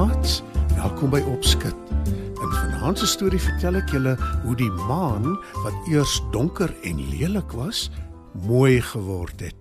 Maats, 0.00 0.38
welkom 0.78 1.10
by 1.12 1.18
Opskud. 1.28 1.76
In 2.40 2.52
vanaand 2.54 3.02
se 3.02 3.06
storie 3.10 3.40
vertel 3.42 3.76
ek 3.82 3.90
julle 3.92 4.14
hoe 4.46 4.54
die 4.56 4.70
maan 4.88 5.34
wat 5.60 5.90
eers 5.92 6.14
donker 6.32 6.72
en 6.88 7.02
lelik 7.10 7.52
was, 7.52 7.90
mooi 8.48 8.78
geword 8.80 9.42
het. 9.44 9.58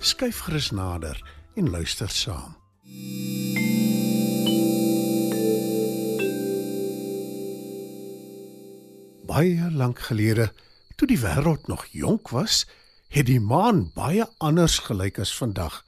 Skyf 0.00 0.46
gerus 0.46 0.70
nader 0.72 1.20
en 1.60 1.68
luister 1.74 2.08
saam. 2.08 2.54
Baie 9.28 9.68
lank 9.76 10.00
gelede, 10.08 10.48
toe 10.96 11.10
die 11.10 11.20
wêreld 11.20 11.68
nog 11.68 11.84
jonk 11.92 12.32
was, 12.32 12.62
het 13.12 13.28
die 13.28 13.42
maan 13.44 13.90
baie 13.92 14.24
anders 14.38 14.80
gelyk 14.88 15.20
as 15.20 15.36
vandag. 15.36 15.82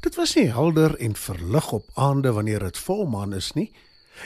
Dit 0.00 0.14
was 0.14 0.34
nie 0.34 0.50
helder 0.52 0.96
en 0.98 1.16
verlig 1.16 1.72
op 1.72 1.90
aande 1.94 2.32
wanneer 2.32 2.58
dit 2.58 2.78
volmaan 2.78 3.32
is 3.34 3.52
nie, 3.52 3.72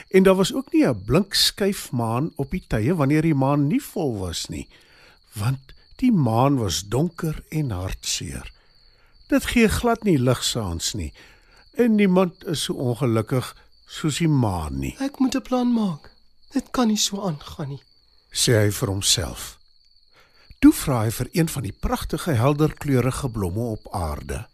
en 0.09 0.23
daar 0.23 0.35
was 0.35 0.53
ook 0.53 0.71
nie 0.73 0.85
'n 0.87 1.03
blink 1.05 1.33
skyf 1.33 1.91
maan 1.91 2.31
op 2.35 2.51
die 2.51 2.63
tye 2.67 2.95
wanneer 2.95 3.21
die 3.21 3.33
maan 3.35 3.67
nie 3.67 3.81
vol 3.81 4.17
was 4.17 4.47
nie, 4.49 4.67
want 5.33 5.73
die 5.95 6.11
maan 6.11 6.57
was 6.57 6.83
donker 6.87 7.43
en 7.49 7.69
hartseer. 7.71 8.51
Dit 9.27 9.45
gee 9.45 9.67
glad 9.69 10.03
nie 10.03 10.17
lig 10.19 10.43
saans 10.43 10.93
nie, 10.93 11.13
en 11.73 11.95
niemand 11.95 12.45
is 12.45 12.63
so 12.63 12.73
ongelukkig 12.73 13.55
soos 13.87 14.17
die 14.17 14.27
maan 14.27 14.79
nie, 14.79 14.95
Ek 14.99 15.19
moet 15.19 15.35
'n 15.35 15.41
plan 15.41 15.73
maak. 15.73 16.11
Dit 16.51 16.71
kan 16.71 16.87
nie 16.87 16.97
so 16.97 17.21
aangaan 17.21 17.69
nie. 17.69 17.81
sê 18.31 18.51
hy 18.65 18.71
vir 18.71 18.87
homself. 18.89 19.57
Toe 20.59 20.71
vra 20.73 21.03
hy 21.03 21.11
vir 21.11 21.27
een 21.31 21.49
van 21.49 21.63
die 21.63 21.75
pragtige 21.79 22.31
helderkleurige 22.31 23.29
blomme 23.29 23.59
op 23.59 23.87
aarde. 23.91 24.47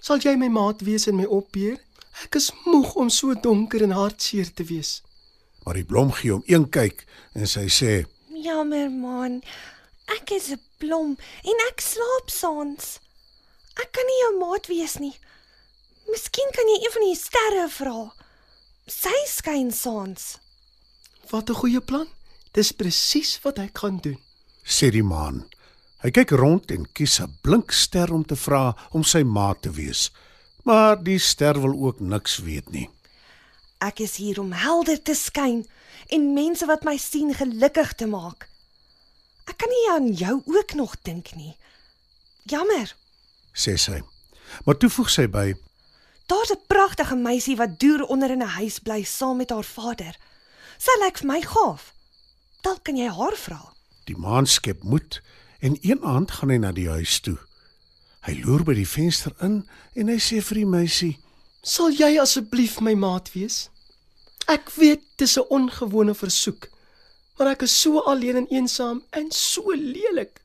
Sal 0.00 0.20
jy 0.24 0.36
my 0.36 0.48
maat 0.48 0.80
wees 0.86 1.06
en 1.10 1.16
my 1.20 1.26
opbeer? 1.28 1.76
Ek 2.24 2.36
is 2.40 2.50
moeg 2.64 2.94
om 3.00 3.10
so 3.12 3.34
donker 3.34 3.82
en 3.84 3.96
hartseer 3.96 4.48
te 4.52 4.64
wees. 4.64 5.00
Maar 5.64 5.80
die 5.80 5.84
blom 5.84 6.12
gee 6.16 6.32
hom 6.32 6.44
een 6.48 6.66
kyk 6.72 7.04
en 7.36 7.46
sy 7.48 7.66
sê: 7.68 7.92
Jammer 8.32 8.88
man. 8.90 9.42
Ek 10.16 10.32
is 10.32 10.50
'n 10.50 10.60
blom 10.78 11.16
en 11.44 11.56
ek 11.68 11.80
slaap 11.80 12.30
saans. 12.30 12.98
Ek 13.76 13.92
kan 13.92 14.06
nie 14.06 14.20
jou 14.24 14.32
maat 14.38 14.66
wees 14.66 14.98
nie. 14.98 15.16
Miskien 16.10 16.50
kan 16.56 16.66
jy 16.66 16.78
een 16.82 16.92
van 16.92 17.04
die 17.06 17.16
sterre 17.16 17.68
vra. 17.68 18.00
Sy 18.86 19.14
skyn 19.26 19.70
saans. 19.72 20.38
Wat 21.30 21.50
'n 21.50 21.54
goeie 21.54 21.80
plan. 21.80 22.08
Dis 22.52 22.72
presies 22.72 23.38
wat 23.42 23.58
ek 23.58 23.78
gaan 23.78 23.98
doen. 24.02 24.18
sê 24.64 24.90
die 24.90 25.02
maan. 25.02 25.48
Hy 26.00 26.08
kyk 26.16 26.30
rond 26.32 26.70
en 26.72 26.86
kies 26.96 27.20
'n 27.20 27.36
blink 27.44 27.72
ster 27.72 28.12
om 28.12 28.24
te 28.24 28.36
vra 28.36 28.76
om 28.90 29.04
sy 29.04 29.22
maat 29.22 29.62
te 29.62 29.70
wees. 29.70 30.10
Maar 30.64 30.96
die 30.96 31.18
ster 31.18 31.60
wil 31.60 31.76
ook 31.76 32.00
niks 32.00 32.38
weet 32.38 32.70
nie. 32.70 32.88
Ek 33.80 34.00
is 34.00 34.16
hier 34.16 34.40
om 34.40 34.52
helder 34.52 35.02
te 35.02 35.14
skyn 35.14 35.66
en 36.08 36.34
mense 36.34 36.66
wat 36.66 36.84
my 36.84 36.96
sien 36.96 37.34
gelukkig 37.34 37.92
te 37.92 38.06
maak. 38.06 38.48
Ek 39.44 39.58
kan 39.58 39.68
nie 39.68 39.90
aan 39.90 40.08
jou 40.12 40.42
ook 40.46 40.74
nog 40.74 40.96
dink 41.02 41.34
nie. 41.34 41.56
Jammer. 42.44 42.96
sê 43.52 43.76
sy. 43.76 44.00
Maar 44.64 44.76
toe 44.76 44.90
voeg 44.90 45.10
sy 45.10 45.26
by: 45.26 45.54
Daar's 46.26 46.50
'n 46.50 46.66
pragtige 46.66 47.16
meisie 47.16 47.56
wat 47.56 47.78
deur 47.78 48.04
onder 48.06 48.30
in 48.30 48.42
'n 48.42 48.56
huis 48.56 48.78
bly 48.78 49.02
saam 49.02 49.36
met 49.36 49.50
haar 49.50 49.64
vader. 49.64 50.16
Sy 50.78 51.04
lyk 51.04 51.18
vir 51.18 51.26
my 51.26 51.40
gaaf. 51.42 51.92
Dalk 52.62 52.84
kan 52.84 52.96
jy 52.96 53.08
haar 53.08 53.36
vra. 53.36 53.72
Die 54.04 54.16
maan 54.16 54.46
skep 54.46 54.82
moed 54.82 55.20
en 55.60 55.78
een 55.80 56.02
aand 56.02 56.30
gaan 56.30 56.50
hy 56.50 56.58
na 56.60 56.72
die 56.72 56.88
huis 56.88 57.20
toe. 57.20 57.38
Hy 58.26 58.36
loer 58.44 58.64
by 58.64 58.74
die 58.76 58.88
venster 58.88 59.32
in 59.44 59.62
en 59.96 60.12
hy 60.12 60.18
sê 60.20 60.40
vir 60.44 60.62
die 60.62 60.68
meisie: 60.68 61.14
Sal 61.62 61.92
jy 61.92 62.16
asseblief 62.20 62.80
my 62.80 62.94
maat 62.96 63.32
wees? 63.32 63.68
Ek 64.48 64.70
weet 64.76 65.04
dis 65.20 65.36
'n 65.38 65.48
ongewone 65.48 66.14
versoek, 66.14 66.68
maar 67.36 67.52
ek 67.52 67.62
is 67.62 67.80
so 67.80 68.00
alleen 68.00 68.36
en 68.36 68.48
eensaam 68.48 69.02
en 69.10 69.30
so 69.30 69.72
lelik. 69.72 70.40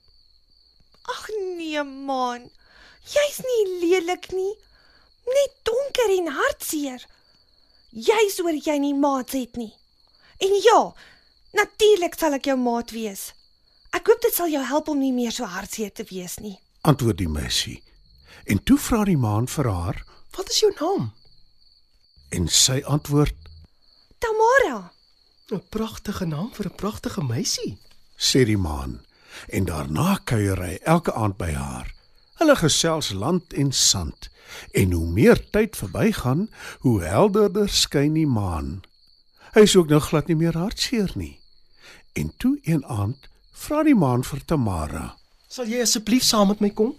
Ag 1.03 1.29
nee 1.57 1.83
man. 1.83 2.49
Jy's 3.05 3.39
nie 3.45 3.63
lelik 3.81 4.31
nie. 4.31 4.55
Net 5.25 5.51
donker 5.63 6.09
en 6.17 6.27
hartseer. 6.27 7.01
Jy's 7.91 8.39
oor 8.39 8.57
jy 8.57 8.77
nie 8.77 8.93
maats 8.93 9.33
het 9.33 9.55
nie. 9.55 9.73
En 10.37 10.53
ja, 10.63 10.93
natuurlik 11.53 12.17
sal 12.17 12.33
ek 12.33 12.45
jou 12.45 12.57
maat 12.57 12.91
wees. 12.91 13.33
Ek 13.95 14.07
hoop 14.11 14.21
dit 14.25 14.33
sal 14.35 14.49
jou 14.51 14.63
help 14.67 14.89
om 14.91 14.99
nie 14.99 15.13
meer 15.15 15.31
so 15.31 15.47
hartseer 15.47 15.91
te 15.95 16.03
wees 16.09 16.37
nie. 16.43 16.57
Antwoord 16.83 17.17
die 17.21 17.29
meisie. 17.31 17.79
En 18.45 18.59
toe 18.63 18.77
vra 18.77 19.03
die 19.07 19.17
maan 19.17 19.47
vir 19.47 19.69
haar 19.71 20.03
Wat 20.35 20.49
is 20.51 20.59
jou 20.59 20.71
naam? 20.79 21.11
en 22.35 22.47
sy 22.51 22.81
antwoord: 22.83 23.35
Tamara. 24.19 24.91
'n 25.51 25.61
Pragtige 25.69 26.25
naam 26.25 26.49
vir 26.53 26.65
'n 26.65 26.75
pragtige 26.75 27.23
meisie. 27.23 27.77
sê 28.17 28.43
die 28.45 28.57
maan 28.57 29.01
en 29.49 29.65
daarna 29.65 30.19
kuier 30.23 30.59
hy 30.63 30.75
elke 30.83 31.13
aand 31.13 31.37
by 31.37 31.51
haar. 31.51 31.93
Hulle 32.39 32.55
gesels 32.55 33.11
land 33.11 33.53
en 33.53 33.71
sand 33.71 34.29
en 34.73 34.91
hoe 34.91 35.07
meer 35.07 35.49
tyd 35.51 35.75
verbygaan, 35.75 36.49
hoe 36.79 37.03
helderder 37.03 37.69
skyn 37.69 38.13
die 38.13 38.27
maan. 38.27 38.83
Hy 39.53 39.61
is 39.61 39.75
ook 39.75 39.87
nou 39.87 39.99
glad 39.99 40.27
nie 40.27 40.35
meer 40.35 40.57
hartseer 40.57 41.11
nie. 41.15 41.39
En 42.13 42.33
toe 42.37 42.59
een 42.63 42.85
aand 42.85 43.27
vra 43.55 43.83
die 43.87 43.95
maan 43.95 44.23
vir 44.23 44.41
Tamara. 44.47 45.05
Sal 45.49 45.69
jy 45.71 45.81
asseblief 45.85 46.23
saam 46.27 46.49
met 46.51 46.61
my 46.63 46.69
kom? 46.75 46.93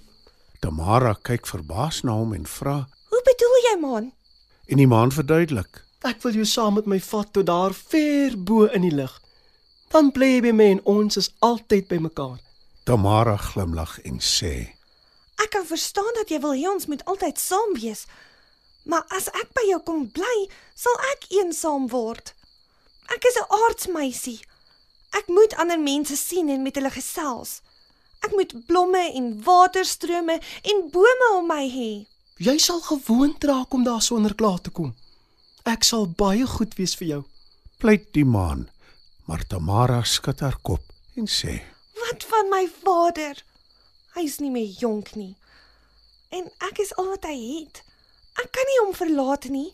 Tamara 0.62 1.14
kyk 1.26 1.46
verbaas 1.46 2.02
na 2.04 2.12
hom 2.16 2.32
en 2.34 2.46
vra 2.48 2.86
Hoe 3.10 3.22
bedoel 3.26 3.58
jy 3.70 3.74
man? 3.80 4.12
en 4.68 4.80
die 4.80 4.86
maan 4.90 5.12
verduidelik. 5.14 5.82
Ek 6.04 6.22
wil 6.24 6.32
jou 6.40 6.44
saam 6.46 6.74
met 6.74 6.86
my 6.90 6.98
vat 7.00 7.28
tot 7.32 7.46
daar 7.46 7.72
ver 7.74 8.34
bo 8.36 8.64
in 8.66 8.82
die 8.82 8.90
lug. 8.94 9.12
Dan 9.92 10.10
bly 10.10 10.26
jy 10.36 10.40
by 10.48 10.52
my 10.58 10.64
en 10.74 10.80
ons 10.84 11.16
is 11.16 11.30
altyd 11.40 11.86
by 11.88 11.98
mekaar. 12.02 12.40
Tamara 12.84 13.36
glimlag 13.36 13.98
en 14.04 14.18
sê: 14.18 14.72
Ek 15.42 15.50
kan 15.54 15.66
verstaan 15.66 16.10
dat 16.18 16.30
jy 16.30 16.40
wil 16.42 16.54
hê 16.58 16.66
ons 16.70 16.86
moet 16.90 17.04
altyd 17.06 17.38
saam 17.38 17.74
wees. 17.78 18.06
Maar 18.86 19.04
as 19.16 19.28
ek 19.28 19.52
by 19.54 19.64
jou 19.70 19.80
kom 19.86 20.08
bly, 20.10 20.36
sal 20.74 20.94
ek 21.12 21.26
eensaam 21.30 21.86
word. 21.94 22.34
Ek 23.14 23.22
is 23.24 23.36
'n 23.38 23.46
aardsmeisie. 23.50 24.40
Ek 25.16 25.30
moet 25.32 25.54
ander 25.56 25.80
mense 25.80 26.16
sien 26.16 26.48
en 26.52 26.62
met 26.62 26.76
hulle 26.76 26.92
gesels. 26.92 27.60
Ek 28.26 28.34
moet 28.36 28.52
blomme 28.66 29.02
en 29.18 29.32
waterstrome 29.44 30.38
en 30.72 30.84
bome 30.92 31.28
om 31.38 31.48
my 31.48 31.64
hê. 31.70 31.90
Jy 32.42 32.56
sal 32.60 32.82
gewoond 32.84 33.44
raak 33.48 33.72
om 33.72 33.84
daar 33.86 34.02
sonder 34.04 34.34
klaar 34.34 34.60
te 34.60 34.70
kom. 34.70 34.92
Ek 35.64 35.86
sal 35.88 36.04
baie 36.06 36.46
goed 36.46 36.76
wees 36.76 36.94
vir 37.00 37.08
jou. 37.08 37.22
Pleit 37.80 38.10
die 38.16 38.26
maan. 38.28 38.66
Maar 39.26 39.46
Tamara 39.48 40.02
skud 40.04 40.40
haar 40.44 40.58
kop 40.62 40.84
en 41.16 41.26
sê: 41.26 41.62
Wat 42.02 42.26
van 42.30 42.52
my 42.52 42.66
vader? 42.82 43.40
Hy's 44.14 44.38
nie 44.40 44.52
meer 44.52 44.68
jonk 44.80 45.14
nie. 45.16 45.34
En 46.30 46.46
ek 46.68 46.78
is 46.84 46.92
al 47.00 47.08
wat 47.14 47.26
hy 47.28 47.36
het. 47.40 47.82
Ek 48.36 48.52
kan 48.52 48.68
nie 48.68 48.78
hom 48.84 48.94
verlaat 48.94 49.48
nie. 49.50 49.72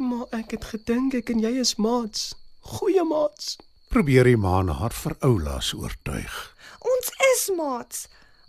Maar 0.00 0.26
ek 0.40 0.56
het 0.56 0.64
gedink 0.72 1.14
ek 1.20 1.30
en 1.34 1.44
jy 1.44 1.52
is 1.60 1.76
maats. 1.76 2.32
Goeie 2.74 3.04
maats. 3.04 3.58
Probeer 3.94 4.26
die 4.26 4.38
maan 4.40 4.72
haar 4.74 4.90
vir 4.90 5.12
Oulaas 5.22 5.68
oortuig. 5.78 6.36
Ons 6.82 7.10
is 7.28 7.42
maats. 7.54 7.98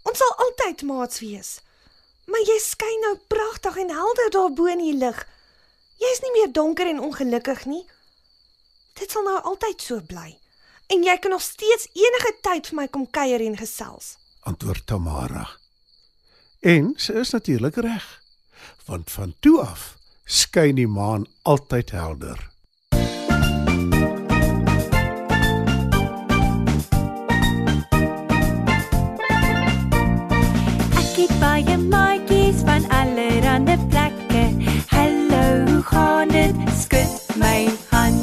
Ons 0.09 0.17
sal 0.17 0.31
altyd 0.41 0.81
maats 0.89 1.19
wees. 1.21 1.51
Maar 2.25 2.41
jy 2.49 2.55
skyn 2.63 3.03
nou 3.03 3.11
pragtig 3.29 3.77
en 3.83 3.93
helder 3.93 4.31
daar 4.33 4.55
bo 4.57 4.65
in 4.71 4.81
die 4.81 4.95
lig. 4.97 5.19
Jy's 6.01 6.23
nie 6.23 6.31
meer 6.33 6.49
donker 6.49 6.89
en 6.89 7.03
ongelukkig 7.09 7.61
nie. 7.69 7.83
Dit 8.97 9.13
sal 9.13 9.27
nou 9.27 9.35
altyd 9.51 9.85
so 9.85 10.01
bly. 10.09 10.31
En 10.89 11.05
jy 11.05 11.15
kan 11.21 11.35
nog 11.35 11.45
steeds 11.45 11.91
enige 11.93 12.33
tyd 12.49 12.71
vir 12.71 12.79
my 12.81 12.87
kom 12.89 13.05
kuier 13.05 13.45
en 13.45 13.59
gesels. 13.61 14.15
Antwoord 14.49 14.87
Tamara. 14.89 15.45
En 16.65 16.95
sy 16.97 17.19
is 17.21 17.35
natuurlik 17.37 17.77
reg. 17.85 18.09
Want 18.89 19.13
van 19.13 19.37
toe 19.45 19.59
af 19.61 19.91
skyn 20.25 20.81
die 20.81 20.89
maan 20.89 21.29
altyd 21.45 21.93
helder. 21.93 22.41
Skud 36.75 37.07
my 37.37 37.69
hand. 37.91 38.19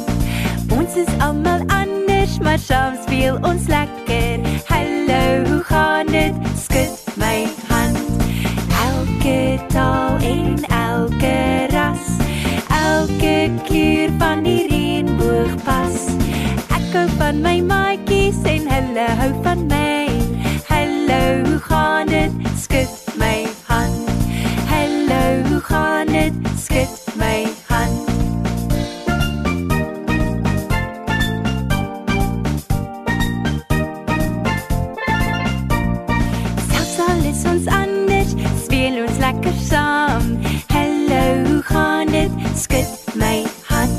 Ons 0.71 0.95
is 0.95 1.09
almal 1.19 1.61
anders, 1.67 2.37
maar 2.39 2.59
saam 2.59 2.95
speel 3.01 3.37
ons 3.41 3.67
lekker. 3.67 4.39
Hallo, 4.69 5.23
hoe 5.49 5.61
gaan 5.63 6.11
dit? 6.13 6.33
Skud 6.57 6.93
my 7.17 7.47
hand. 7.69 7.97
Elke 8.85 9.59
taal 9.73 10.17
en 10.21 10.57
elke 10.69 11.67
ras, 11.73 12.09
elke 12.69 13.51
kleur 13.67 14.09
van 14.17 14.43
die 14.45 14.67
reënboog 14.69 15.55
pas. 15.65 16.09
Ek 16.77 16.91
hou 16.93 17.07
van 17.17 17.41
my 17.41 17.57
maatjies 17.61 18.43
en 18.45 18.69
hulle 18.69 19.07
hou 19.21 19.31
van 19.41 19.65
my. 19.65 19.82
Lekker 39.23 39.53
saam. 39.69 40.23
Hallo, 40.67 41.23
hoe 41.47 41.61
gaan 41.61 42.07
dit? 42.07 42.31
Skud 42.55 42.87
my 43.15 43.43
hand. 43.69 43.95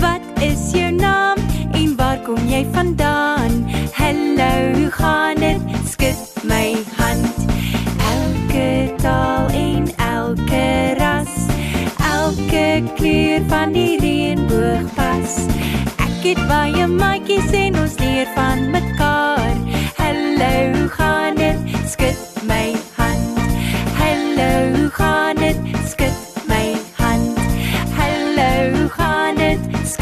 Wat 0.00 0.42
is 0.44 0.72
jou 0.76 0.90
naam 0.92 1.38
en 1.72 1.96
waar 1.96 2.18
kom 2.26 2.48
jy 2.48 2.66
vandaan? 2.72 3.64
Hallo, 3.96 4.52
hoe 4.76 4.90
gaan 4.90 5.40
dit? 5.40 5.60
Skud 5.88 6.44
my 6.44 6.76
hand. 6.98 7.36
Elke 8.12 8.92
taal 9.00 9.48
en 9.56 9.88
elke 9.96 10.66
ras, 11.00 11.34
elke 12.12 12.82
kleur 12.96 13.40
van 13.48 13.72
die 13.72 13.96
reënboog 14.04 14.90
pas. 14.98 15.38
Ek 15.96 16.18
het 16.28 16.44
baie 16.50 16.86
maatjies 16.86 17.56
en 17.56 17.80
ons 17.86 17.96
leer 18.04 18.28
van 18.36 18.68
mekaar. 18.68 19.01
Gaan 29.52 30.01